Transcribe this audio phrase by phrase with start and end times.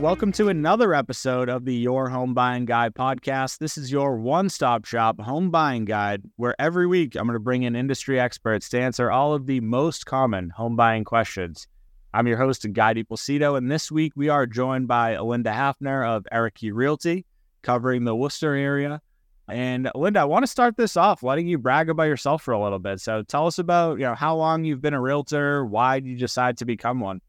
[0.00, 3.58] welcome to another episode of the Your Home Buying Guide podcast.
[3.58, 7.38] This is your one stop shop home buying guide where every week I'm going to
[7.38, 11.68] bring in industry experts to answer all of the most common home buying questions.
[12.14, 16.26] I'm your host, Guy DiPlacido, and this week we are joined by Lynda Hafner of
[16.32, 17.26] ERA Key Realty,
[17.60, 19.02] covering the Worcester area.
[19.48, 22.62] And Lynda, I want to start this off letting you brag about yourself for a
[22.62, 23.02] little bit.
[23.02, 26.16] So tell us about, you know, how long you've been a realtor, why did you
[26.16, 27.20] decide to become one?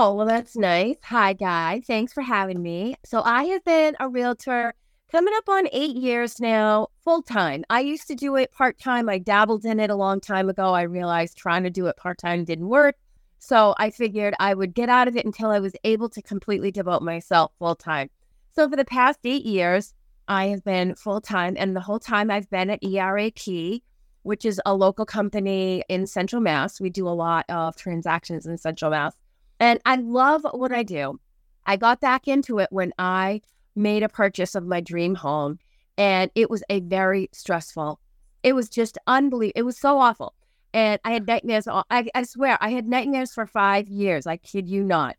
[0.00, 0.94] Oh, well, that's nice.
[1.06, 1.82] Hi, Guy.
[1.84, 2.94] Thanks for having me.
[3.04, 4.72] So, I have been a realtor
[5.10, 7.64] coming up on eight years now, full time.
[7.68, 9.08] I used to do it part time.
[9.08, 10.72] I dabbled in it a long time ago.
[10.72, 12.94] I realized trying to do it part time didn't work.
[13.40, 16.70] So, I figured I would get out of it until I was able to completely
[16.70, 18.08] devote myself full time.
[18.52, 19.94] So, for the past eight years,
[20.28, 21.56] I have been full time.
[21.58, 23.82] And the whole time I've been at ERA Key,
[24.22, 26.80] which is a local company in Central Mass.
[26.80, 29.16] We do a lot of transactions in Central Mass.
[29.60, 31.18] And I love what I do.
[31.66, 33.42] I got back into it when I
[33.74, 35.58] made a purchase of my dream home,
[35.96, 38.00] and it was a very stressful.
[38.42, 39.58] It was just unbelievable.
[39.58, 40.34] It was so awful.
[40.72, 41.66] And I had nightmares.
[41.66, 44.26] I, I swear, I had nightmares for five years.
[44.26, 45.16] I kid you not.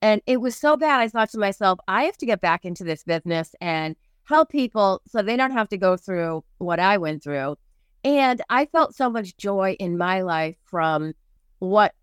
[0.00, 1.00] And it was so bad.
[1.00, 5.02] I thought to myself, I have to get back into this business and help people
[5.06, 7.56] so they don't have to go through what I went through.
[8.04, 11.12] And I felt so much joy in my life from
[11.58, 11.94] what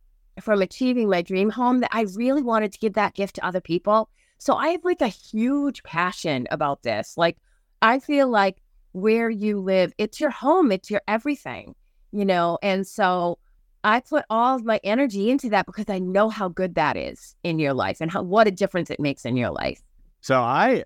[0.42, 3.62] from achieving my dream home that I really wanted to give that gift to other
[3.62, 4.10] people.
[4.38, 7.16] So I have like a huge passion about this.
[7.18, 7.38] Like,
[7.82, 8.58] I feel like
[8.94, 11.76] where you live, it's your home, it's your everything,
[12.12, 12.58] you know?
[12.62, 13.38] And so
[13.84, 17.36] I put all of my energy into that because I know how good that is
[17.44, 19.82] in your life and how what a difference it makes in your life.
[20.22, 20.84] So I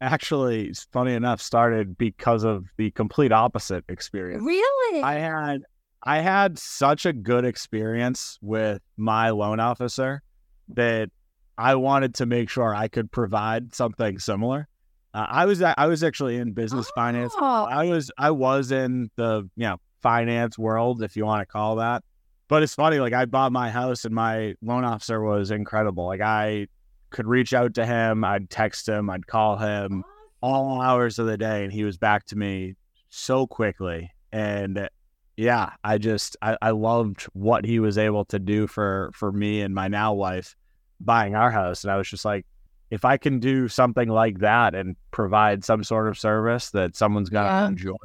[0.00, 4.44] actually, funny enough, started because of the complete opposite experience.
[4.44, 5.02] Really?
[5.02, 5.62] I had
[6.04, 10.22] I had such a good experience with my loan officer
[10.68, 11.08] that
[11.56, 14.68] I wanted to make sure I could provide something similar.
[15.14, 16.94] Uh, I was I was actually in business oh.
[16.94, 17.34] finance.
[17.38, 21.76] I was I was in the you know finance world, if you want to call
[21.76, 22.04] that.
[22.48, 26.04] But it's funny, like I bought my house and my loan officer was incredible.
[26.06, 26.66] Like I
[27.08, 30.04] could reach out to him, I'd text him, I'd call him
[30.42, 32.74] all hours of the day, and he was back to me
[33.08, 34.10] so quickly.
[34.30, 34.90] And
[35.36, 39.62] yeah, I just I, I loved what he was able to do for for me
[39.62, 40.54] and my now wife
[41.00, 41.84] buying our house.
[41.84, 42.46] And I was just like,
[42.90, 47.30] if I can do something like that and provide some sort of service that someone's
[47.30, 47.66] gonna yeah.
[47.66, 47.96] enjoy,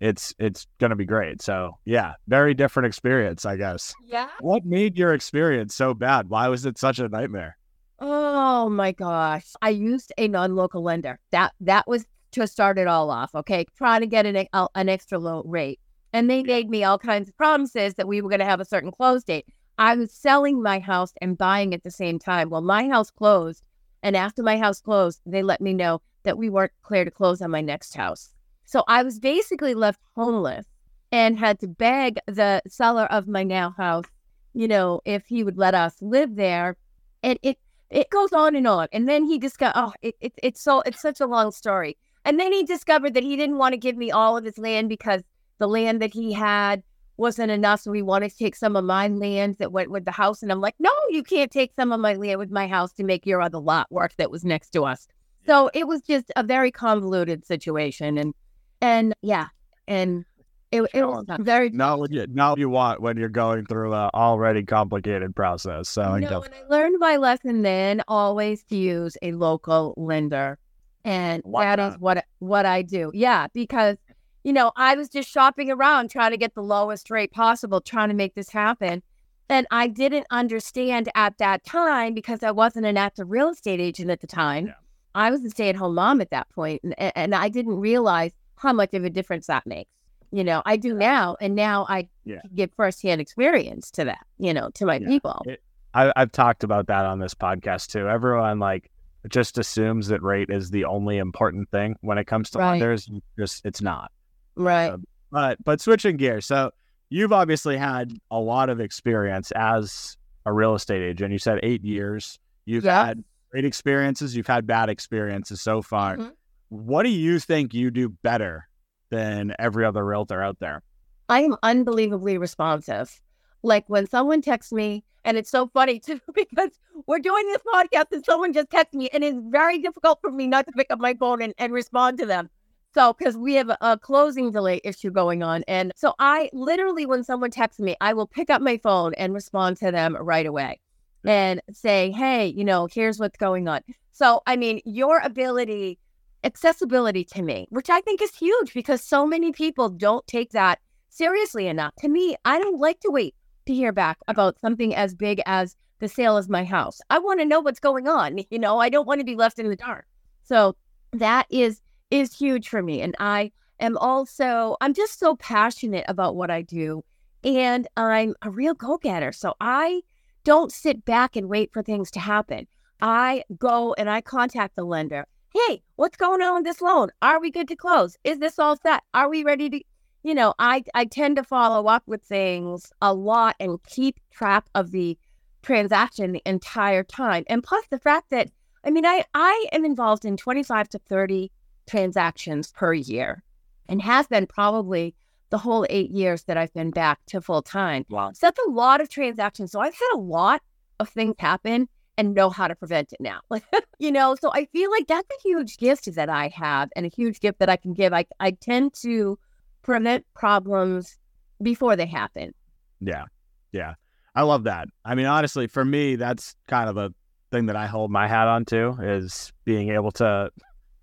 [0.00, 1.42] it's it's gonna be great.
[1.42, 3.94] So yeah, very different experience, I guess.
[4.06, 4.28] Yeah.
[4.40, 6.28] What made your experience so bad?
[6.28, 7.56] Why was it such a nightmare?
[8.00, 9.52] Oh my gosh.
[9.60, 11.20] I used a non-local lender.
[11.30, 13.34] That that was to start it all off.
[13.34, 13.66] Okay.
[13.76, 15.78] Trying to get an, an extra low rate.
[16.12, 18.66] And they made me all kinds of promises that we were going to have a
[18.66, 19.46] certain close date.
[19.78, 22.50] I was selling my house and buying at the same time.
[22.50, 23.62] Well, my house closed.
[24.02, 27.40] And after my house closed, they let me know that we weren't clear to close
[27.40, 28.30] on my next house.
[28.64, 30.66] So I was basically left homeless
[31.10, 34.06] and had to beg the seller of my now house,
[34.54, 36.76] you know, if he would let us live there.
[37.22, 37.58] And it
[37.90, 38.88] it goes on and on.
[38.92, 41.96] And then he discovered, oh, it, it, it's so it's such a long story.
[42.24, 44.88] And then he discovered that he didn't want to give me all of his land
[44.88, 45.22] because
[45.58, 46.82] the land that he had
[47.16, 47.80] wasn't enough.
[47.80, 50.42] So he wanted to take some of my land that went with the house.
[50.42, 53.04] And I'm like, no, you can't take some of my land with my house to
[53.04, 55.06] make your other lot work that was next to us.
[55.46, 58.18] So it was just a very convoluted situation.
[58.18, 58.34] And,
[58.80, 59.48] and yeah.
[59.88, 60.24] And
[60.72, 63.92] it, it was very not what you not what you want when you're going through
[63.92, 65.88] a already complicated process.
[65.88, 70.58] So no, and I learned my lesson then always to use a local lender,
[71.04, 73.10] and that is what what I do.
[73.12, 73.98] Yeah, because
[74.44, 78.08] you know, I was just shopping around trying to get the lowest rate possible, trying
[78.08, 79.02] to make this happen.
[79.48, 84.10] And I didn't understand at that time because I wasn't an active real estate agent
[84.10, 84.66] at the time.
[84.66, 84.74] Yeah.
[85.14, 88.32] I was a stay at home mom at that point, and, and I didn't realize
[88.56, 89.90] how much of a difference that makes.
[90.30, 92.40] You know, I do now, and now I yeah.
[92.54, 95.08] give firsthand experience to that, you know, to my yeah.
[95.08, 95.42] people.
[95.44, 95.62] It,
[95.92, 98.08] I, I've talked about that on this podcast too.
[98.08, 98.90] Everyone like
[99.28, 102.70] just assumes that rate is the only important thing when it comes to right.
[102.70, 103.10] lenders.
[103.38, 104.10] Just it's not.
[104.56, 104.88] Right.
[104.88, 104.98] Uh,
[105.30, 106.70] but but switching gears, so
[107.08, 110.16] you've obviously had a lot of experience as
[110.46, 111.32] a real estate agent.
[111.32, 112.38] You said eight years.
[112.64, 113.06] You've yeah.
[113.06, 114.36] had great experiences.
[114.36, 116.16] You've had bad experiences so far.
[116.16, 116.28] Mm-hmm.
[116.68, 118.68] What do you think you do better
[119.10, 120.82] than every other realtor out there?
[121.28, 123.20] I am unbelievably responsive.
[123.62, 126.70] Like when someone texts me, and it's so funny too because
[127.06, 130.46] we're doing this podcast and someone just texts me, and it's very difficult for me
[130.46, 132.50] not to pick up my phone and, and respond to them.
[132.94, 135.64] So, because we have a closing delay issue going on.
[135.66, 139.32] And so, I literally, when someone texts me, I will pick up my phone and
[139.32, 140.78] respond to them right away
[141.24, 143.80] and say, hey, you know, here's what's going on.
[144.12, 145.98] So, I mean, your ability,
[146.44, 150.78] accessibility to me, which I think is huge because so many people don't take that
[151.08, 151.94] seriously enough.
[152.00, 153.34] To me, I don't like to wait
[153.66, 157.00] to hear back about something as big as the sale of my house.
[157.10, 158.40] I want to know what's going on.
[158.50, 160.06] You know, I don't want to be left in the dark.
[160.42, 160.76] So
[161.12, 161.80] that is
[162.12, 163.00] is huge for me.
[163.00, 163.50] And I
[163.80, 167.02] am also I'm just so passionate about what I do.
[167.42, 169.32] And I'm a real go-getter.
[169.32, 170.02] So I
[170.44, 172.68] don't sit back and wait for things to happen.
[173.00, 175.26] I go and I contact the lender.
[175.52, 177.08] Hey, what's going on with this loan?
[177.20, 178.16] Are we good to close?
[178.22, 179.02] Is this all set?
[179.12, 179.80] Are we ready to
[180.22, 184.66] you know, I I tend to follow up with things a lot and keep track
[184.74, 185.18] of the
[185.62, 187.44] transaction the entire time.
[187.48, 188.50] And plus the fact that
[188.84, 191.50] I mean, I I am involved in 25 to 30
[191.92, 193.42] transactions per year
[193.86, 195.14] and has been probably
[195.50, 198.06] the whole 8 years that I've been back to full time.
[198.08, 198.32] Wow.
[198.32, 199.72] So that's a lot of transactions.
[199.72, 200.62] So I've had a lot
[201.00, 203.40] of things happen and know how to prevent it now.
[203.98, 207.10] you know, so I feel like that's a huge gift that I have and a
[207.10, 208.14] huge gift that I can give.
[208.14, 209.38] I I tend to
[209.82, 211.18] prevent problems
[211.60, 212.54] before they happen.
[213.00, 213.24] Yeah.
[213.70, 213.94] Yeah.
[214.34, 214.88] I love that.
[215.04, 217.12] I mean, honestly, for me, that's kind of a
[217.50, 220.50] thing that I hold my hat on to is being able to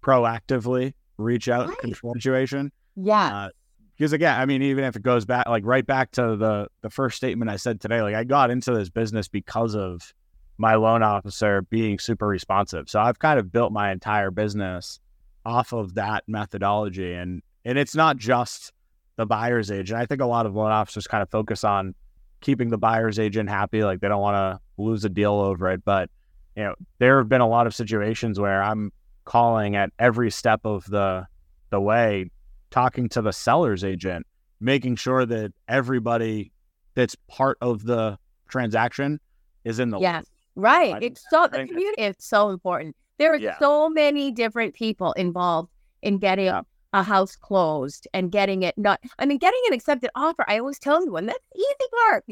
[0.02, 1.78] proactively reach out right.
[1.80, 2.72] control situation.
[2.96, 3.46] Yeah.
[3.46, 3.50] Uh,
[3.98, 6.90] because again, I mean, even if it goes back like right back to the the
[6.90, 10.14] first statement I said today, like I got into this business because of
[10.58, 12.90] my loan officer being super responsive.
[12.90, 15.02] So I've kind of built my entire business
[15.46, 17.14] off of that methodology.
[17.14, 18.72] And and it's not just
[19.18, 20.00] the buyer's agent.
[20.00, 21.94] I think a lot of loan officers kind of focus on
[22.40, 25.84] keeping the buyer's agent happy, like they don't want to lose a deal over it.
[25.84, 26.10] But
[26.56, 28.92] you know, there have been a lot of situations where I'm
[29.26, 31.26] calling at every step of the
[31.70, 32.30] the way,
[32.72, 34.26] talking to the seller's agent,
[34.60, 36.52] making sure that everybody
[36.96, 38.18] that's part of the
[38.48, 39.20] transaction
[39.64, 40.26] is in the yes,
[40.56, 41.02] right.
[41.02, 42.96] It's so the community is so important.
[43.18, 43.60] There are yeah.
[43.60, 45.70] so many different people involved
[46.02, 46.62] in getting yeah
[46.94, 50.80] a house closed and getting it not I mean getting an accepted offer I always
[50.80, 52.26] tell you, and that's the easy part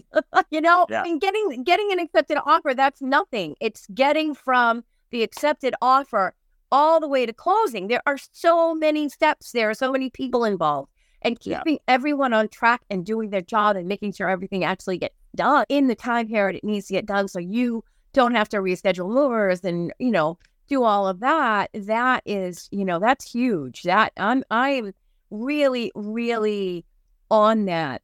[0.51, 1.03] you know yeah.
[1.03, 6.33] and getting getting an accepted offer that's nothing it's getting from the accepted offer
[6.71, 10.43] all the way to closing there are so many steps there are so many people
[10.43, 10.89] involved
[11.21, 11.79] and keeping yeah.
[11.93, 15.87] everyone on track and doing their job and making sure everything actually gets done in
[15.87, 17.83] the time period it needs to get done so you
[18.13, 20.37] don't have to reschedule movers and you know
[20.67, 23.83] do all of that, that is, you know, that's huge.
[23.83, 24.93] That I'm I'm
[25.31, 26.85] really, really
[27.31, 28.01] on that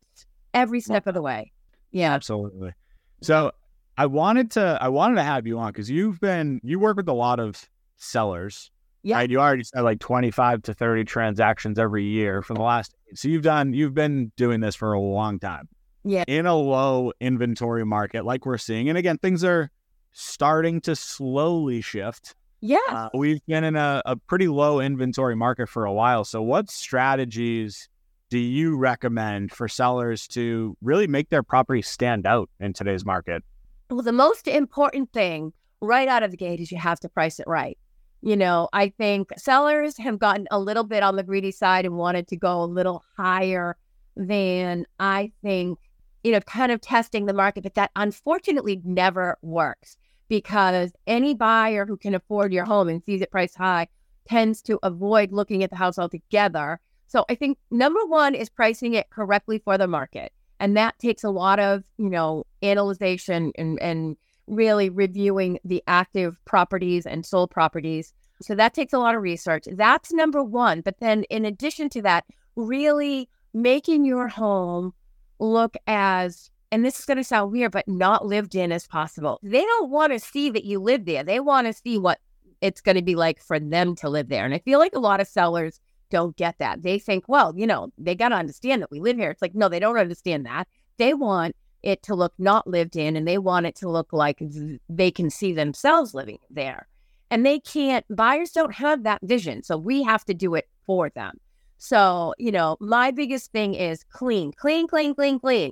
[0.53, 1.51] every step of the way.
[1.91, 2.13] Yeah.
[2.13, 2.73] Absolutely.
[3.21, 3.51] So
[3.97, 7.07] I wanted to I wanted to have you on because you've been you work with
[7.07, 7.69] a lot of
[8.03, 8.71] sellers.
[9.03, 9.17] Yeah.
[9.17, 9.29] Right?
[9.29, 13.43] You already said like 25 to 30 transactions every year for the last so you've
[13.43, 15.67] done you've been doing this for a long time.
[16.05, 16.23] Yeah.
[16.27, 18.89] In a low inventory market like we're seeing.
[18.89, 19.71] And again, things are
[20.13, 22.35] starting to slowly shift.
[22.61, 22.77] Yeah.
[22.89, 26.23] Uh, we've been in a, a pretty low inventory market for a while.
[26.23, 27.89] So, what strategies
[28.29, 33.43] do you recommend for sellers to really make their property stand out in today's market?
[33.89, 35.51] Well, the most important thing
[35.81, 37.77] right out of the gate is you have to price it right.
[38.25, 41.97] You know, I think sellers have gotten a little bit on the greedy side and
[41.97, 43.75] wanted to go a little higher
[44.15, 45.77] than I think,
[46.23, 49.97] you know, kind of testing the market, but that unfortunately never works
[50.29, 53.87] because any buyer who can afford your home and sees it priced high
[54.25, 56.79] tends to avoid looking at the house altogether.
[57.07, 60.31] So I think number one is pricing it correctly for the market.
[60.61, 64.15] And that takes a lot of, you know, analyzation and, and
[64.47, 68.13] really reviewing the active properties and sold properties.
[68.41, 69.67] So that takes a lot of research.
[69.71, 70.81] That's number one.
[70.81, 72.25] But then in addition to that,
[72.55, 74.93] really making your home
[75.39, 79.39] look as and this is going to sound weird, but not lived in as possible.
[79.43, 81.23] They don't want to see that you live there.
[81.23, 82.19] They want to see what
[82.61, 84.43] it's going to be like for them to live there.
[84.43, 86.81] And I feel like a lot of sellers don't get that.
[86.81, 89.29] They think, well, you know, they got to understand that we live here.
[89.29, 90.67] It's like, no, they don't understand that.
[90.97, 94.41] They want it to look not lived in and they want it to look like
[94.89, 96.87] they can see themselves living there.
[97.33, 99.63] And they can't, buyers don't have that vision.
[99.63, 101.39] So we have to do it for them.
[101.79, 105.71] So, you know, my biggest thing is clean, clean, clean, clean, clean.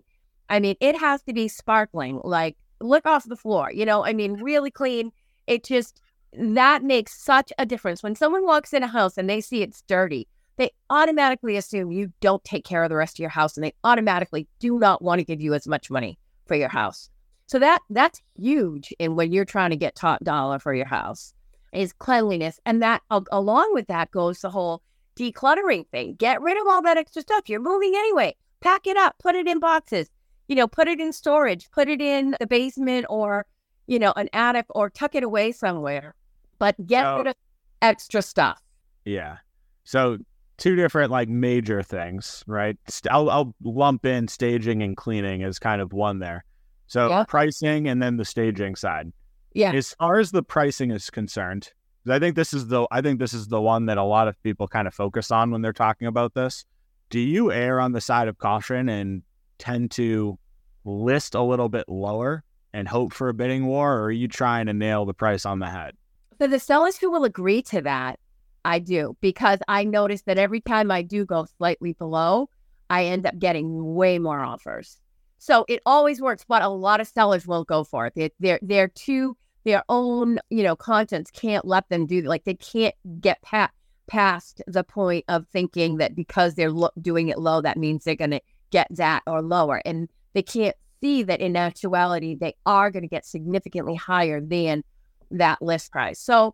[0.50, 4.12] I mean, it has to be sparkling, like look off the floor, you know, I
[4.12, 5.12] mean, really clean.
[5.46, 6.02] It just,
[6.34, 8.02] that makes such a difference.
[8.02, 10.28] When someone walks in a house and they see it's dirty,
[10.58, 13.76] they automatically assume you don't take care of the rest of your house and they
[13.84, 17.12] automatically do not want to give you as much money for your house.
[17.46, 21.36] So that that's huge in when you're trying to get top dollar for your house
[21.74, 22.60] is cleanliness.
[22.66, 24.82] And that along with that goes the whole
[25.16, 26.16] decluttering thing.
[26.16, 27.48] Get rid of all that extra stuff.
[27.50, 28.36] You're moving anyway.
[28.62, 30.10] Pack it up, put it in boxes
[30.48, 33.46] you know, put it in storage, put it in the basement or,
[33.88, 36.14] you know, an attic or tuck it away somewhere.
[36.60, 37.36] but get So- rid of
[37.82, 38.62] extra stuff.
[39.06, 39.38] Yeah.
[39.86, 40.18] So
[40.58, 42.78] two different like major things, right?
[43.10, 46.44] I'll, I'll lump in staging and cleaning as kind of one there.
[46.88, 47.24] So Yeah.
[47.30, 49.14] pricing and then the staging side.
[49.54, 49.74] Yeah.
[49.74, 51.72] As far as the pricing is concerned,
[52.08, 54.42] I think this is the I think this is the one that a lot of
[54.44, 56.66] people kind of focus on when they're talking about this.
[57.10, 59.24] Do you err on the side of caution and
[59.58, 60.40] tend to
[60.86, 62.44] list a little bit lower
[62.74, 65.60] and hope for a bidding war, or are you trying to nail the price on
[65.60, 65.96] the head?
[66.38, 68.20] For the sellers who will agree to that,
[68.64, 72.50] I do because I notice that every time I do go slightly below,
[72.90, 74.98] I end up getting way more offers.
[75.42, 78.14] So it always works, but a lot of sellers won't go for it.
[78.16, 82.54] They, they're they're too their own you know contents can't let them do like they
[82.54, 83.74] can't get past
[84.06, 88.16] past the point of thinking that because they're lo- doing it low that means they're
[88.16, 92.92] going to get that or lower and they can't see that in actuality they are
[92.92, 94.84] going to get significantly higher than
[95.32, 96.20] that list price.
[96.20, 96.54] So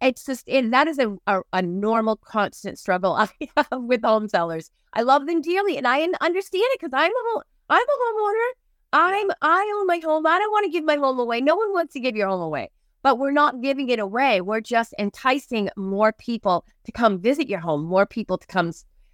[0.00, 4.28] it's just it, that is a, a, a normal constant struggle I have with home
[4.28, 4.70] sellers.
[4.94, 8.50] I love them dearly and I understand it because I'm a I'm a homeowner.
[8.92, 10.26] I'm I own my home.
[10.26, 11.40] I don't want to give my home away.
[11.40, 12.70] No one wants to give your home away.
[13.02, 14.40] But we're not giving it away.
[14.40, 18.72] We're just enticing more people to come visit your home, more people to come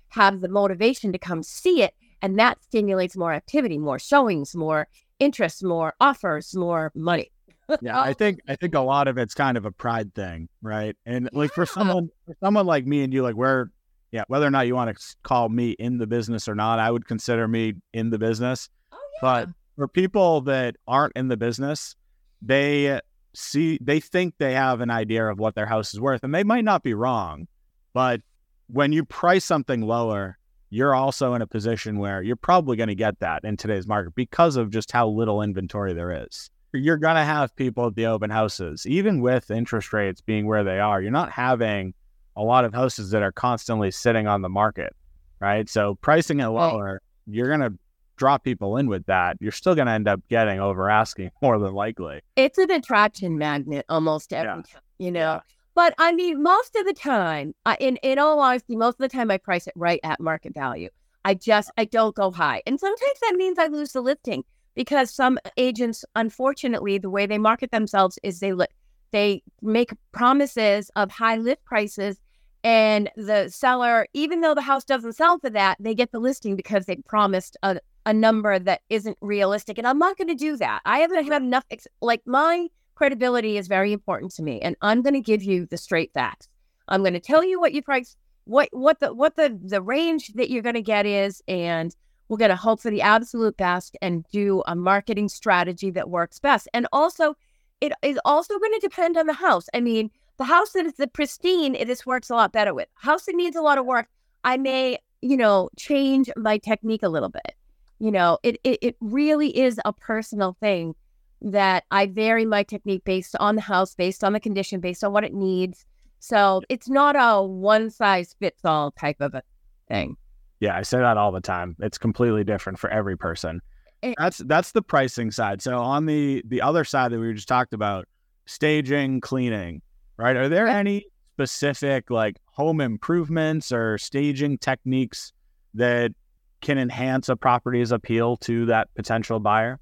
[0.08, 1.94] have the motivation to come see it.
[2.20, 4.88] And that stimulates more activity, more showings, more
[5.20, 7.30] interest, more offers, more money.
[7.82, 10.96] Yeah, I think I think a lot of it's kind of a pride thing, right?
[11.04, 13.66] And like for someone for someone like me and you, like we're
[14.12, 16.90] yeah, whether or not you want to call me in the business or not, I
[16.90, 18.68] would consider me in the business.
[18.92, 21.94] Oh, But for people that aren't in the business,
[22.40, 23.00] they
[23.34, 26.44] see they think they have an idea of what their house is worth, and they
[26.44, 27.46] might not be wrong.
[27.92, 28.20] But
[28.68, 30.38] when you price something lower,
[30.70, 34.14] you're also in a position where you're probably going to get that in today's market
[34.14, 36.50] because of just how little inventory there is.
[36.74, 40.64] You're going to have people at the open houses, even with interest rates being where
[40.64, 41.00] they are.
[41.00, 41.94] You're not having
[42.38, 44.94] a lot of houses that are constantly sitting on the market,
[45.40, 45.68] right?
[45.68, 46.72] So pricing it Right.
[46.72, 47.76] lower, you're going to
[48.16, 49.36] draw people in with that.
[49.40, 52.20] You're still going to end up getting over asking more than likely.
[52.36, 54.54] it's an attraction magnet almost every Yeah.
[54.72, 55.40] time, you know.
[55.74, 59.08] But I mean, most of the time, I, in in all honesty, most of the
[59.16, 60.88] time I price it right at market value.
[61.24, 64.42] I just I don't go high, and sometimes that means I lose the listing
[64.74, 68.66] because some agents, unfortunately, the way they market themselves is they li-
[69.12, 72.18] they make promises of high list prices,
[72.64, 76.56] and the seller, even though the house doesn't sell for that, they get the listing
[76.56, 79.76] because they promised a a number that isn't realistic.
[79.76, 80.80] And I'm not going to do that.
[80.86, 84.62] I haven't had enough, ex- like, my credibility is very important to me.
[84.62, 86.48] And I'm going to give you the straight facts.
[86.88, 90.28] I'm going to tell you what you price, what, what the, what the, the range
[90.36, 91.42] that you're going to get is.
[91.48, 91.94] And
[92.28, 96.38] we're going to hope for the absolute best and do a marketing strategy that works
[96.38, 96.66] best.
[96.72, 97.34] And also,
[97.82, 99.66] it is also going to depend on the house.
[99.74, 102.88] I mean, the house that is the pristine, it this works a lot better with.
[102.94, 104.06] House that needs a lot of work,
[104.44, 107.54] I may, you know, change my technique a little bit
[108.00, 110.94] you know it, it it really is a personal thing
[111.42, 115.12] that i vary my technique based on the house based on the condition based on
[115.12, 115.84] what it needs
[116.20, 119.42] so it's not a one size fits all type of a
[119.88, 120.16] thing
[120.60, 121.74] Yeah, I say that all the time.
[121.80, 123.60] It's completely different for every person.
[124.02, 125.60] It- That's that's the pricing side.
[125.60, 128.06] So on the the other side that we just talked about,
[128.46, 129.82] staging, cleaning,
[130.18, 130.36] right?
[130.36, 135.32] Are there any specific like home improvements or staging techniques
[135.74, 136.12] that
[136.60, 139.78] can enhance a property's appeal to that potential buyer?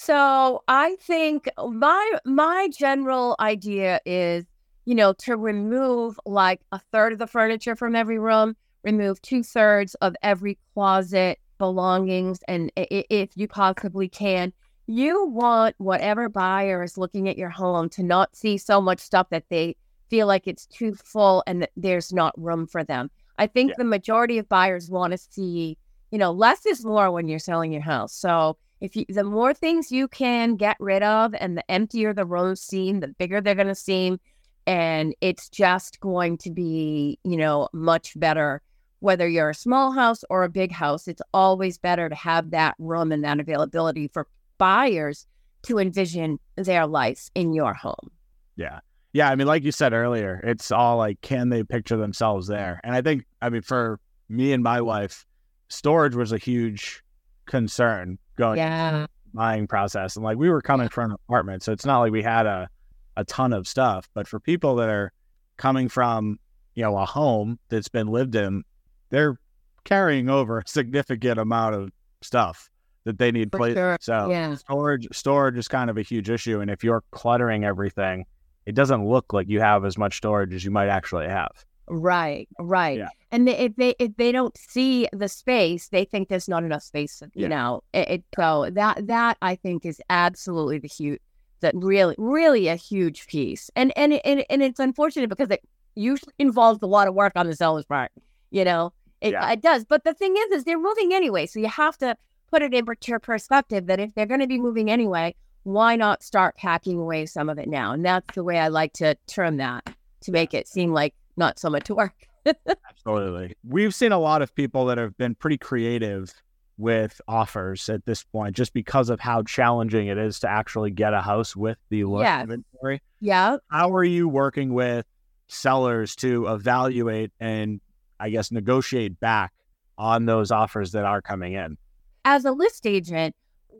[0.00, 4.46] so i think my my general idea is
[4.86, 9.42] you know to remove like a third of the furniture from every room remove two
[9.42, 14.54] thirds of every closet belongings and if you possibly can
[14.90, 19.28] you want whatever buyer is looking at your home to not see so much stuff
[19.30, 19.76] that they
[20.08, 23.08] feel like it's too full and that there's not room for them.
[23.38, 23.74] I think Yeah.
[23.78, 25.78] the majority of buyers want to see,
[26.10, 28.12] you know, less is more when you're selling your house.
[28.12, 32.26] So if you, the more things you can get rid of and the emptier the
[32.26, 34.18] rooms seem, the bigger they're going to seem.
[34.66, 38.60] And it's just going to be, you know, much better.
[38.98, 42.74] Whether you're a small house or a big house, it's always better to have that
[42.78, 44.26] room and that availability for
[44.60, 45.26] buyers
[45.62, 48.10] to envision their life in your home.
[48.56, 48.80] Yeah.
[49.14, 49.30] Yeah.
[49.30, 52.78] I mean, like you said earlier, it's all like, can they picture themselves there?
[52.84, 53.98] And I think, I mean, for
[54.28, 55.24] me and my wife,
[55.68, 57.02] storage was a huge
[57.46, 59.06] concern going Yeah.
[59.32, 60.14] buying process.
[60.14, 62.68] And like we were coming from an apartment, so it's not like we had a,
[63.16, 64.08] a ton of stuff.
[64.14, 65.10] But for people that are
[65.56, 66.38] coming from,
[66.74, 68.62] you know, a home that's been lived in,
[69.08, 69.38] they're
[69.84, 71.90] carrying over a significant amount of
[72.20, 72.68] stuff
[73.10, 73.74] that they need place.
[73.74, 73.96] sure.
[74.00, 74.54] So Yeah.
[74.54, 76.60] storage storage is kind of a huge issue.
[76.60, 78.24] And if you're cluttering everything,
[78.66, 81.52] it doesn't look like you have as much storage as you might actually have.
[81.88, 82.98] Right, right.
[82.98, 83.08] Yeah.
[83.32, 86.82] And they, if they if they don't see the space, they think there's not enough
[86.84, 87.20] space.
[87.34, 87.48] You Yeah.
[87.48, 91.20] know, it, it so that that I think is absolutely the huge
[91.60, 93.70] that really really a huge piece.
[93.74, 95.60] And and and and it's unfortunate because it
[95.96, 98.12] usually involves a lot of work on the seller's part.
[98.52, 99.50] You know, it Yeah.
[99.50, 99.84] it does.
[99.84, 102.16] But the thing is, is they're moving anyway, so you have to
[102.50, 106.22] put it in per- perspective that if they're going to be moving anyway, why not
[106.22, 107.92] start packing away some of it now?
[107.92, 111.58] And that's the way I like to term that to make it seem like not
[111.58, 112.14] so much work.
[112.88, 113.54] Absolutely.
[113.66, 116.32] We've seen a lot of people that have been pretty creative
[116.78, 121.12] with offers at this point just because of how challenging it is to actually get
[121.12, 123.02] a house with the low inventory.
[123.20, 123.58] Yeah.
[123.70, 125.04] How are you working with
[125.48, 127.80] sellers to evaluate and
[128.18, 129.52] I guess negotiate back
[129.98, 131.76] on those offers that are coming in?
[132.24, 133.34] As a list agent,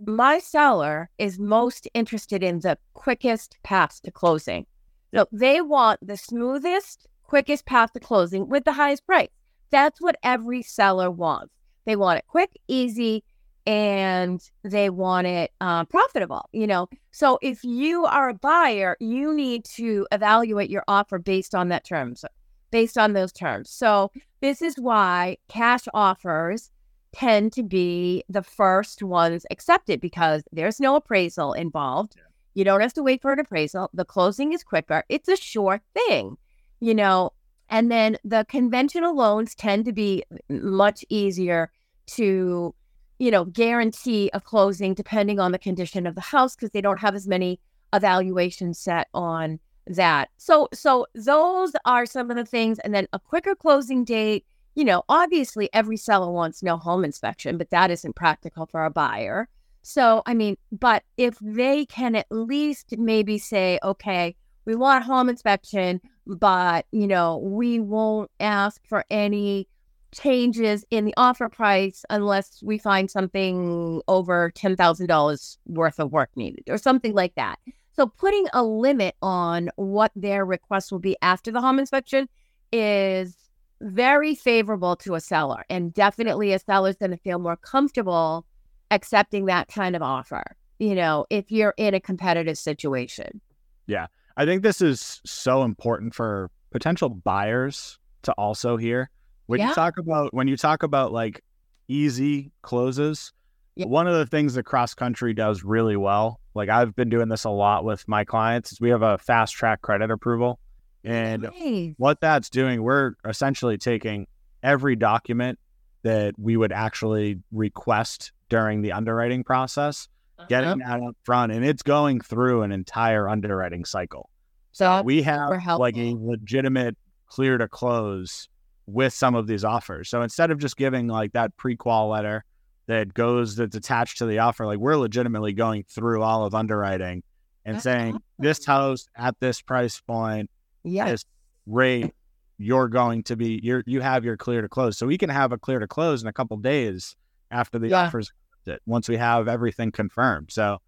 [0.06, 4.66] my seller is most interested in the quickest path to closing.
[5.14, 9.28] So they want the smoothest, quickest path to closing with the highest price.
[9.70, 11.52] That's what every seller wants.
[11.84, 13.24] They want it quick, easy,
[13.66, 16.48] and they want it uh, profitable.
[16.52, 21.54] You know, so if you are a buyer, you need to evaluate your offer based
[21.54, 22.24] on that terms,
[22.70, 23.70] based on those terms.
[23.70, 26.70] So this is why cash offers
[27.12, 32.14] tend to be the first ones accepted because there's no appraisal involved.
[32.54, 33.90] You don't have to wait for an appraisal.
[33.92, 35.04] The closing is quicker.
[35.08, 36.36] It's a sure thing,
[36.80, 37.32] you know.
[37.68, 41.70] And then the conventional loans tend to be much easier
[42.08, 42.74] to,
[43.18, 46.98] you know, guarantee a closing depending on the condition of the house because they don't
[46.98, 47.60] have as many
[47.92, 50.30] evaluations set on that.
[50.36, 54.84] So so those are some of the things and then a quicker closing date you
[54.84, 59.48] know, obviously every seller wants no home inspection, but that isn't practical for a buyer.
[59.82, 65.28] So, I mean, but if they can at least maybe say, okay, we want home
[65.28, 69.66] inspection, but, you know, we won't ask for any
[70.12, 76.64] changes in the offer price unless we find something over $10,000 worth of work needed
[76.68, 77.58] or something like that.
[77.92, 82.28] So, putting a limit on what their request will be after the home inspection
[82.72, 83.49] is
[83.80, 88.44] very favorable to a seller and definitely a seller's going to feel more comfortable
[88.90, 90.42] accepting that kind of offer
[90.78, 93.40] you know if you're in a competitive situation
[93.86, 94.06] Yeah.
[94.36, 99.10] I think this is so important for potential buyers to also hear.
[99.46, 99.68] When Yeah.
[99.70, 101.42] you talk about when you talk about like
[101.88, 103.32] easy closes,
[103.76, 103.86] Yeah.
[103.86, 107.44] one of the things that cross country does really well, like I've been doing this
[107.44, 110.58] a lot with my clients, is we have a fast track credit approval.
[111.04, 111.94] And Nice.
[111.96, 114.26] what that's doing, we're essentially taking
[114.62, 115.58] every document
[116.02, 120.08] that we would actually request during the underwriting process,
[120.48, 124.28] getting that up front, and it's going through an entire underwriting cycle.
[124.72, 128.48] so we have like a legitimate clear to close
[128.86, 130.08] with some of these offers.
[130.08, 132.44] So instead of just giving like that pre-qual letter
[132.86, 137.22] that goes that's attached to the offer, like we're legitimately going through all of underwriting
[137.64, 140.50] and That's saying this house at this price point,
[140.84, 141.24] yeah this
[141.66, 142.12] rate,
[142.58, 144.98] you're going to be you're you have your clear to close.
[144.98, 147.16] So we can have a clear to close in a couple days
[147.50, 148.02] after the Yeah.
[148.06, 148.30] offers
[148.66, 150.50] accepted, once we have everything confirmed.
[150.50, 150.78] So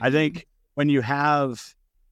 [0.00, 0.12] I mm-hmm.
[0.14, 1.62] think when you have,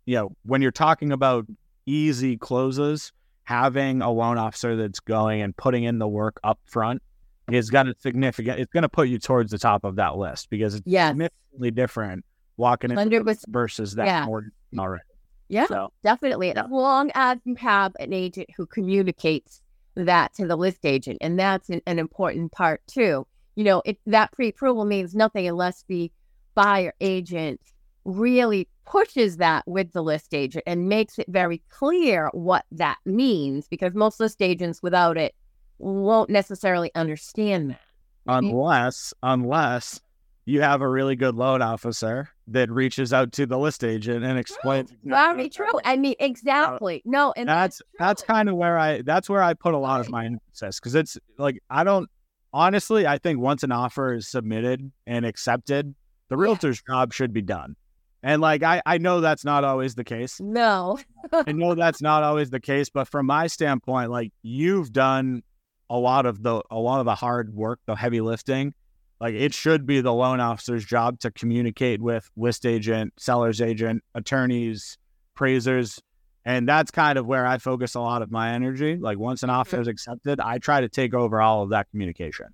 [0.07, 1.47] you know, when you're talking about
[1.87, 3.12] easy closes,
[3.45, 7.03] having a loan officer that's going and putting in the work up front
[7.51, 8.61] is going to significant.
[8.61, 11.71] It's going to put you towards the top of that list because it's yes significantly
[11.71, 12.25] different
[12.57, 14.25] walking in 100% versus that Yeah.
[14.27, 15.03] mortgage already.
[15.52, 16.48] Yeah So definitely.
[16.48, 16.64] Yeah.
[16.64, 19.60] as long as you have an agent who communicates
[19.94, 23.26] that to the list agent and that's an, an important part too.
[23.54, 26.10] You know it, that pre-approval means nothing unless the
[26.54, 27.60] buyer agent
[28.04, 33.68] really pushes that with the list agent and makes it very clear what that means
[33.68, 35.34] because most list agents without it
[35.78, 37.80] won't necessarily understand that.
[38.26, 39.32] Unless mm.
[39.34, 40.00] unless
[40.44, 44.38] you have a really good loan officer that reaches out to the list agent and
[44.38, 48.34] explains exactly very what true i mean exactly no and that's that's true.
[48.34, 51.18] kind of where I that's where I put a lot of my emphasis because it's
[51.38, 52.08] like I don't
[52.52, 55.94] honestly I think once an offer is submitted and accepted,
[56.28, 56.42] the Yeah.
[56.42, 57.76] realtor's job should be done.
[58.22, 60.40] And like I I know that's not always the case.
[60.40, 60.98] no
[61.32, 65.42] I know that's not always the case, but from my standpoint, like you've done
[65.90, 68.74] a lot of the a lot of the hard work, the heavy lifting.
[69.22, 74.02] Like it should be the loan officer's job to communicate with list agent, seller's agent,
[74.16, 74.98] attorneys,
[75.37, 76.00] appraisers.
[76.44, 78.96] And that's kind of where I focus a lot of my energy.
[78.96, 82.46] Like once an offer is accepted, I try to take over all of that communication.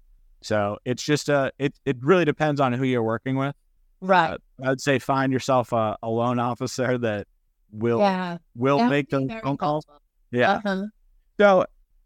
[0.43, 3.57] So it's just a it it really depends on who you're working with.
[4.03, 7.27] right I'd say find yourself a, a loan officer that
[7.73, 8.37] will Yeah.
[8.55, 9.87] will that make those very phone calls.
[9.89, 10.03] helpful.
[10.33, 10.53] Yeah.
[10.65, 10.85] Uh-huh.
[11.41, 11.65] So,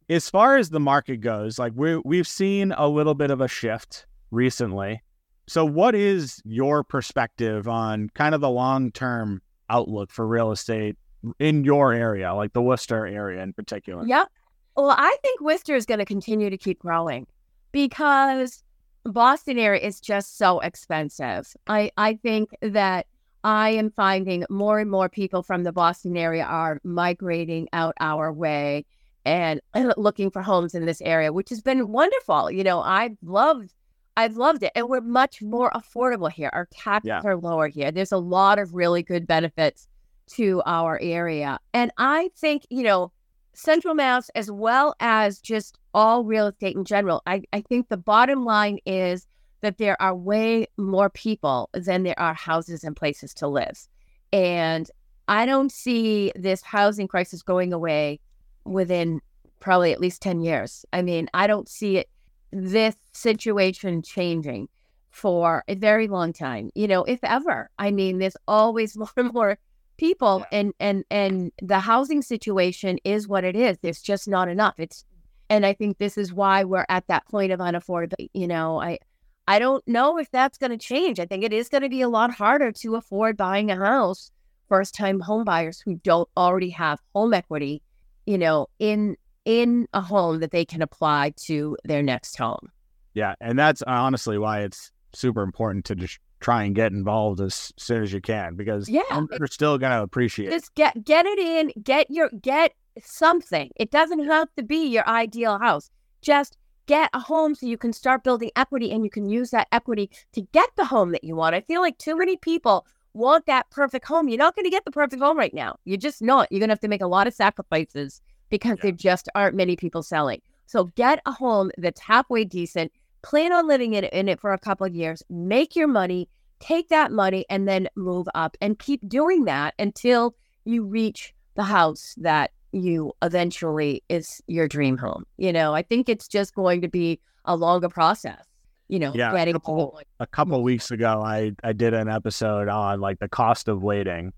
[0.09, 3.49] as far as the market goes, like we we've seen a little bit of a
[3.49, 5.01] shift recently.
[5.47, 10.97] So, what is your perspective on kind of the long term outlook for real estate
[11.39, 14.05] in your area, like the Worcester area in particular?
[14.05, 14.29] Yep.
[14.77, 17.27] Well, I think Worcester is going to continue to keep growing
[17.73, 18.63] because
[19.05, 21.55] Boston area is just so expensive.
[21.67, 23.07] I, I think that
[23.45, 28.33] I am finding more and more people from the Boston area are migrating out our
[28.33, 28.87] way
[29.25, 29.61] and
[29.97, 32.51] looking for homes in this area, which has been wonderful.
[32.51, 33.75] You know, I've loved
[34.17, 34.73] I've loved it.
[34.75, 36.51] And we're much more affordable here.
[36.53, 37.21] Our taxes Yeah.
[37.25, 37.91] are lower here.
[37.91, 39.89] There's a lot of really good benefits
[40.35, 41.59] to our area.
[41.73, 43.13] And I think, you know,
[43.55, 47.97] Central Mass, as well as just all real estate in general, I, I think the
[47.97, 49.27] bottom line is
[49.61, 53.87] that there are way more people than there are houses and places to live.
[54.33, 54.91] And
[55.29, 58.21] I don't see this housing crisis going away
[58.65, 59.21] within
[59.61, 60.85] probably at least 10 years.
[60.93, 62.09] I mean, I don't see it,
[62.53, 64.69] this situation changing
[65.11, 67.71] for a very long time, you know, if ever.
[67.79, 69.59] I mean, there's always more and more
[69.99, 73.79] people and and and the housing situation is what it is.
[73.83, 74.75] There's just not enough.
[74.79, 75.05] It's
[75.53, 78.99] and i think this is why we're at that point of unaffordability you know i
[79.47, 81.21] i don't know if that's going to change.
[81.21, 84.31] I think it is going to be a lot harder to afford buying a house
[84.69, 87.83] first time home buyers who don't already have home equity
[88.25, 92.71] you know in in a home that they can apply to their next home
[93.15, 97.41] Yeah, and that's uh, honestly why it's super important to just try and get involved
[97.41, 99.03] as soon as you can because Yeah.
[99.31, 100.49] they're still going to appreciate.
[100.49, 100.53] it.
[100.53, 105.07] just get get it in get your get something it doesn't have to be your
[105.09, 109.29] ideal house just get a home so you can start building equity and you can
[109.29, 112.37] use that equity to get the home that you want i feel like too many
[112.37, 115.75] people want that perfect home you're not going to get the perfect home right now
[115.85, 118.21] you're just not you're going to have to make a lot of sacrifices
[118.53, 118.83] because Yeah.
[118.85, 123.67] there just aren't many people selling so get a home that's halfway decent plan on
[123.67, 126.29] living in, in it for a couple of years make your money
[126.61, 130.35] take that money and then move up and keep doing that until
[130.65, 135.27] you reach the house that you eventually is your dream home.
[135.37, 138.45] You know, I think it's just going to be a longer process,
[138.89, 140.67] you know, Yeah, getting to couple- a couple of mm-hmm.
[140.67, 144.33] weeks ago I I did an episode on like the cost of waiting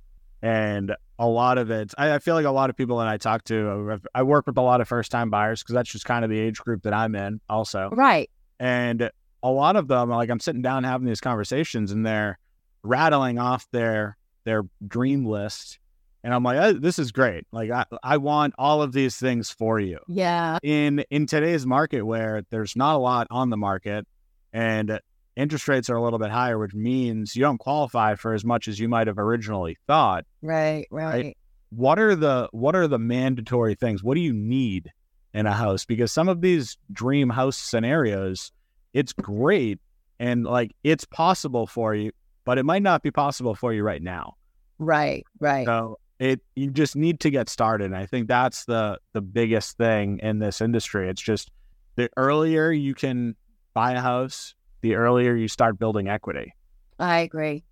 [0.45, 3.17] and a lot of it I, I feel like a lot of people that I
[3.17, 6.05] talk to uh, I've- work with a lot of first time buyers because that's just
[6.05, 8.31] kind of the age group that I'm in also Right.
[8.61, 9.11] and
[9.43, 12.39] a lot of them like I'm sitting down having these conversations and they're
[12.83, 15.79] rattling off their their dream list
[16.23, 19.51] and I'm like oh, this is great like I, I want all of these things
[19.51, 20.59] for you Yeah.
[20.63, 24.07] in in today's market where there's not a lot on the market
[24.53, 25.01] and
[25.37, 28.69] interest rates are a little bit higher which means you don't qualify for as much
[28.69, 30.87] as you might have originally thought Right.
[30.91, 31.37] Right.
[31.71, 34.93] what are the what are the mandatory things what do you need
[35.33, 38.53] in a house because some of these dream house scenarios
[38.93, 39.81] it's great
[40.21, 42.13] and like it's possible for you
[42.45, 44.35] but it might not be possible for you right now
[44.79, 45.25] Right.
[45.41, 45.67] Right.
[45.67, 47.87] so it you just need to get started.
[47.87, 51.09] And I think that's the the biggest thing in this industry.
[51.09, 51.51] It's just
[51.97, 53.35] the earlier you can
[53.73, 56.55] buy a house, the earlier you start building equity.
[56.99, 57.65] I agree.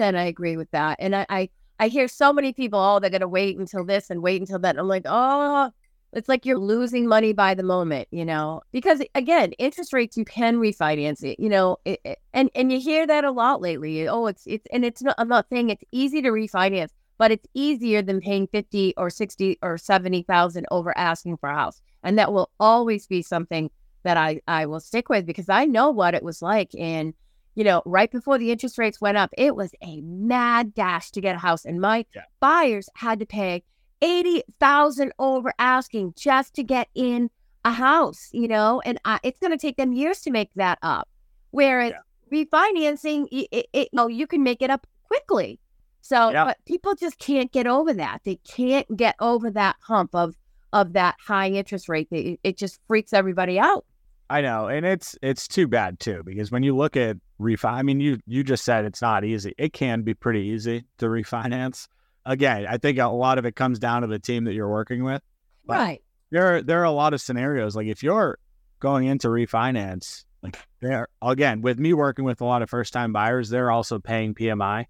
[0.00, 0.96] And I agree with that.
[0.98, 1.48] And I, I,
[1.78, 4.58] I hear so many people, oh, they're going to wait until this and wait until
[4.60, 4.78] that.
[4.78, 5.70] I'm like, oh,
[6.12, 10.24] it's like you're losing money by the moment, you know, because again, interest rates, you
[10.24, 14.08] can refinance it, you know, it, it- and, and you hear that a lot lately.
[14.08, 17.46] Oh, it's, it's, and it's not, I'm not saying it's easy to refinance, but it's
[17.54, 21.80] easier than paying 50 or 60 or 70,000 over asking for a house.
[22.02, 23.70] And that will always be something
[24.04, 26.70] that I, I will stick with because I know what it was like.
[26.78, 27.12] And,
[27.56, 31.20] you know, right before the interest rates went up, it was a mad dash to
[31.20, 31.64] get a house.
[31.64, 32.22] And my Yeah.
[32.40, 33.62] buyers had to pay
[34.02, 37.30] 80,000 over asking just to get in
[37.64, 40.78] a house, you know, and I, it's going to take them years to make that
[40.82, 41.08] up.
[41.50, 41.92] Whereas
[42.32, 45.58] refinancing, it, it, it, you know, you can make it up quickly.
[46.00, 46.44] So, Yeah.
[46.44, 48.20] but people just can't get over that.
[48.24, 50.34] They can't get over that hump of
[50.72, 52.08] of that high interest rate.
[52.10, 53.86] It, it just freaks everybody out.
[54.30, 57.82] I know, and it's it's too bad too because when you look at refi, I
[57.82, 59.54] mean, you you just said it's not easy.
[59.58, 61.88] It can be pretty easy to refinance.
[62.26, 65.04] Again, I think a lot of it comes down to the team that you're working
[65.04, 65.20] with.
[65.66, 66.02] But- Right.
[66.30, 68.38] there are, there are a lot of scenarios like if you're
[68.80, 73.12] going into refinance like there again with me working with a lot of first time
[73.14, 74.84] buyers they're also paying pmi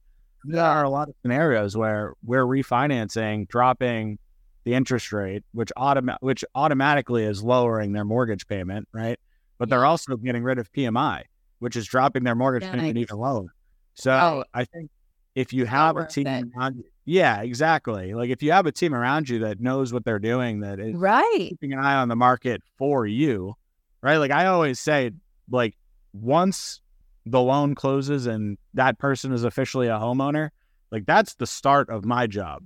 [0.45, 4.19] there are a lot of scenarios where we're refinancing dropping
[4.65, 9.19] the interest rate which automa- which automatically is lowering their mortgage payment right
[9.59, 11.23] but they're also getting rid of pmi
[11.59, 13.03] which is dropping their mortgage payment Nice.
[13.03, 13.55] even lower
[13.95, 14.45] so Right.
[14.55, 14.91] i think
[15.35, 18.15] if you have a team around you- Yeah, exactly.
[18.15, 20.95] Like if you have a team around you that knows what they're doing, that is
[20.97, 21.49] Right.
[21.51, 23.55] keeping an eye on the market for you,
[24.01, 24.17] right?
[24.17, 25.11] Like I always say,
[25.51, 25.77] like
[26.15, 26.81] once
[27.27, 30.49] the loan closes and that person is officially a homeowner,
[30.93, 32.63] like that's the start of my job.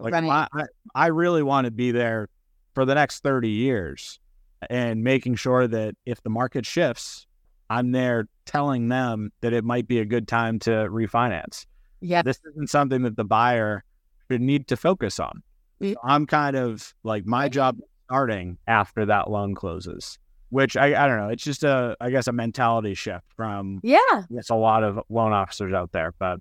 [0.00, 0.24] Like Right.
[0.24, 2.28] I, I, I really want to be there
[2.74, 4.18] for the next 30 years
[4.68, 7.26] and making sure that if the market shifts,
[7.68, 11.66] I'm there telling them that it might be a good time to refinance
[12.00, 12.22] Yeah.
[12.22, 13.84] this isn't something that the buyer
[14.30, 15.42] should need to focus on.
[15.80, 15.94] Mm.
[15.94, 20.18] So I'm kind of like my job starting after that loan closes,
[20.50, 21.28] which I, I don't know.
[21.28, 23.98] It's just a, I guess, a mentality shift from Yeah.
[24.30, 26.12] it's a lot of loan officers out there.
[26.18, 26.40] But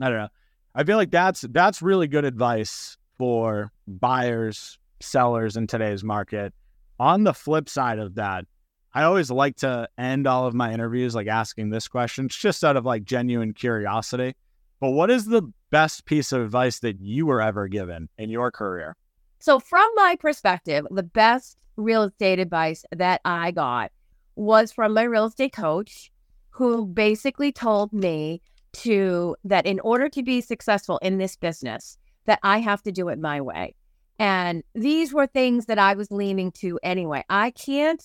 [0.00, 0.28] I don't know.
[0.74, 6.54] I feel like that's that's really good advice for buyers, sellers in today's market.
[6.98, 8.46] On the flip side of that,
[8.94, 12.64] I always like to end all of my interviews like asking this question, it's just
[12.64, 14.36] out of like genuine curiosity.
[14.80, 18.50] But what is the best piece of advice that you were ever given in your
[18.50, 18.96] career?
[19.38, 23.92] So, from my perspective, the best real estate advice that I got
[24.34, 26.10] was from my real estate coach,
[26.48, 28.40] who basically told me
[28.72, 33.08] to that in order to be successful in this business, that I have to do
[33.08, 33.74] it my way.
[34.18, 37.24] And these were things that I was leaning to anyway.
[37.30, 38.02] I can't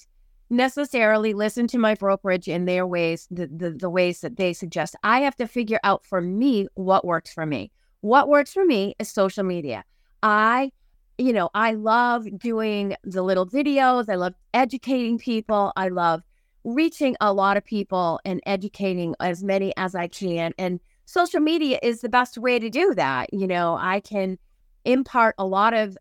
[0.49, 4.95] necessarily listen to my brokerage in their ways, the, the, the ways that they suggest.
[5.03, 7.71] I have to figure out for me what works for me.
[8.01, 9.83] What works for me is social media.
[10.23, 10.71] I
[11.17, 14.09] you know, I love doing the little videos.
[14.09, 15.71] I love educating people.
[15.75, 16.21] I love
[16.63, 20.53] reaching a lot of people and educating as many as I can.
[20.57, 23.33] And social media is the best way to do that.
[23.33, 24.37] You know, I can
[24.83, 25.97] impart a lot of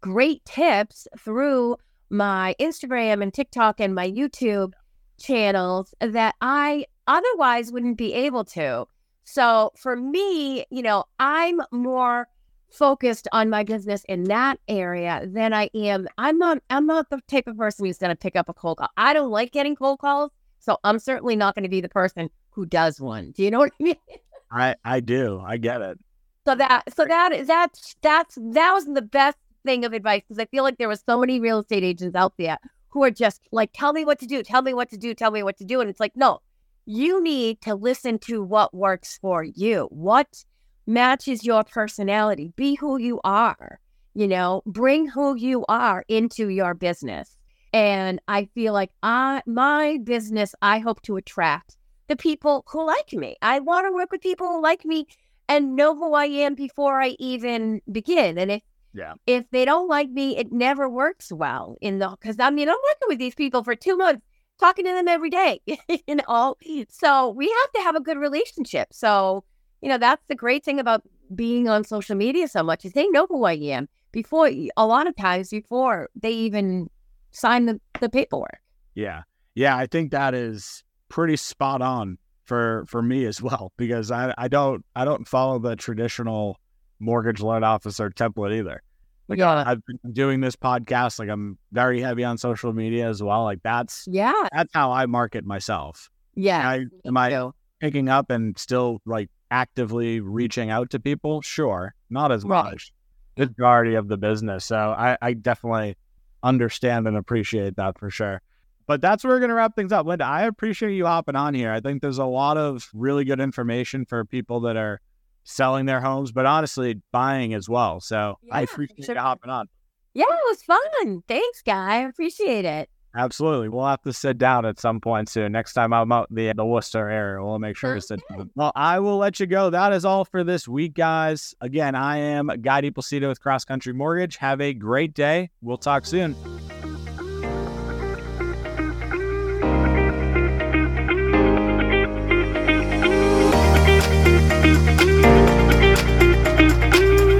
[0.00, 1.76] great tips through
[2.10, 4.72] my Instagram and TikTok and my YouTube
[5.18, 8.86] channels that I otherwise wouldn't be able to.
[9.24, 12.28] So for me, you know, I'm more
[12.70, 16.06] focused on my business in that area than I am.
[16.18, 18.88] I'm not I'm not the type of person who's gonna pick up a cold call.
[18.96, 20.30] I don't like getting cold calls.
[20.60, 23.32] So I'm certainly not gonna be the person who does one.
[23.32, 23.96] Do you know what I mean?
[24.50, 25.42] I I do.
[25.44, 25.98] I get it.
[26.46, 30.46] So that so that that's that's that was the best thing of advice because I
[30.46, 32.58] feel like there was so many real estate agents out there
[32.90, 35.30] who are just like, tell me what to do, tell me what to do, tell
[35.30, 35.80] me what to do.
[35.80, 36.40] And it's like, no,
[36.86, 39.88] you need to listen to what works for you.
[39.90, 40.44] What
[40.88, 42.52] matches your personality.
[42.56, 43.78] Be who you are,
[44.14, 47.36] you know, bring who you are into your business.
[47.74, 51.76] And I feel like I my business, I hope to attract
[52.08, 53.36] the people who like me.
[53.42, 55.06] I want to work with people who like me
[55.48, 58.38] and know who I am before I even begin.
[58.38, 58.62] And if
[58.94, 59.14] Yeah.
[59.26, 62.76] if they don't like me, it never works well in the because I mean I'm
[62.90, 64.22] working with these people for two months,
[64.58, 65.60] talking to them every day,
[66.06, 66.56] you know.
[66.88, 68.88] So we have to have a good relationship.
[68.92, 69.44] So
[69.82, 71.02] you know that's the great thing about
[71.34, 75.06] being on social media so much is they know who I am before a lot
[75.06, 76.88] of times before they even
[77.30, 78.60] sign the, the paperwork.
[78.94, 79.22] Yeah.
[79.54, 84.34] Yeah, I think that is pretty spot on for for me as well because I
[84.38, 86.58] I don't I don't follow the traditional
[87.00, 88.82] mortgage loan officer template either.
[89.28, 93.44] Like I've been doing this podcast like I'm very heavy on social media as well.
[93.44, 96.08] Like that's yeah, that's how I market myself.
[96.34, 96.66] yeah.
[96.66, 101.42] I, am I So, picking up and still like actively reaching out to people?
[101.42, 102.64] Sure, not as Right.
[102.72, 102.92] much.
[103.36, 104.64] The majority of the business.
[104.64, 105.96] So I, I definitely
[106.42, 108.40] understand and appreciate that for sure.
[108.88, 110.06] But that's where we're going to wrap things up.
[110.06, 111.70] Lynda, I appreciate you hopping on here.
[111.70, 115.02] I think there's a lot of really good information for people that are
[115.44, 118.00] selling their homes, but honestly, buying as well.
[118.00, 119.14] So I appreciate sure.
[119.14, 119.68] you hopping on.
[120.14, 121.22] yeah, it was fun.
[121.28, 121.96] Thanks, guy.
[121.96, 122.88] I appreciate it.
[123.14, 123.68] Absolutely.
[123.68, 125.52] We'll have to sit down at some point soon.
[125.52, 128.50] Next time I'm out in the, the Worcester area, we'll make sure to sit down.
[128.54, 129.68] Well, I will let you go.
[129.68, 131.54] That is all for this week, guys.
[131.60, 134.36] Again, I am Guy DiPlacido with Cross Country Mortgage.
[134.36, 135.50] Have a great day.
[135.60, 136.34] We'll talk soon.